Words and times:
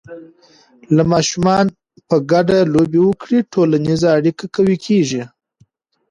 که 0.89 1.01
ماشومان 1.11 1.65
په 2.07 2.15
ګډه 2.31 2.57
لوبې 2.73 2.99
وکړي، 3.03 3.39
ټولنیزه 3.53 4.07
اړیکه 4.17 4.45
قوي 4.55 4.77
کېږي. 4.85 5.23